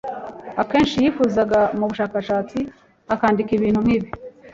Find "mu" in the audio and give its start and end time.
1.77-1.85